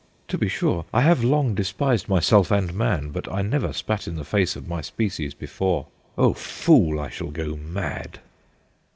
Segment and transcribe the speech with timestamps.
[0.29, 4.15] "To be sure, I have long despised myself and man, but I never spat in
[4.15, 5.85] the face of my species before"
[6.27, 6.99] O fool!
[6.99, 8.17] I shall go mad